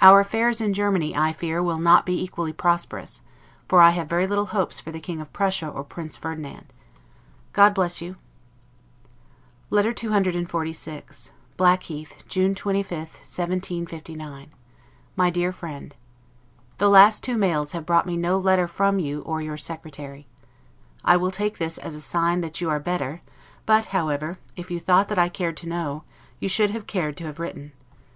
Our 0.00 0.20
affairs 0.20 0.60
in 0.60 0.74
Germany, 0.74 1.16
I 1.16 1.32
fear, 1.32 1.60
will 1.60 1.80
not 1.80 2.06
be 2.06 2.22
equally 2.22 2.52
prosperous; 2.52 3.20
for 3.66 3.80
I 3.82 3.90
have 3.90 4.08
very 4.08 4.24
little 4.24 4.46
hopes 4.54 4.78
for 4.78 4.92
the 4.92 5.00
King 5.00 5.20
of 5.20 5.32
Prussia 5.32 5.66
or 5.68 5.82
Prince 5.82 6.16
Ferdinand. 6.16 6.72
God 7.52 7.74
bless 7.74 8.00
you. 8.00 8.14
LETTER 9.68 9.92
CCXLVI 9.92 11.30
BLACKHEATH, 11.56 12.28
June 12.28 12.54
25, 12.54 12.90
1759 12.96 14.50
MY 15.16 15.30
DEAR 15.30 15.52
FRIEND: 15.52 15.96
The 16.78 16.86
two 16.86 16.88
last 16.88 17.28
mails 17.28 17.72
have 17.72 17.84
brought 17.84 18.06
me 18.06 18.16
no 18.16 18.38
letter 18.38 18.68
from 18.68 19.00
you 19.00 19.22
or 19.22 19.42
your 19.42 19.56
secretary. 19.56 20.28
I 21.04 21.16
will 21.16 21.32
take 21.32 21.58
this 21.58 21.76
as 21.76 21.96
a 21.96 22.00
sign 22.00 22.40
that 22.42 22.60
you 22.60 22.70
are 22.70 22.78
better; 22.78 23.20
but, 23.66 23.86
however, 23.86 24.38
if 24.54 24.70
you 24.70 24.78
thought 24.78 25.08
that 25.08 25.18
I 25.18 25.28
cared 25.28 25.56
to 25.56 25.68
know, 25.68 26.04
you 26.38 26.48
should 26.48 26.70
have 26.70 26.86
cared 26.86 27.16
to 27.16 27.24
have 27.26 27.40
written. 27.40 27.72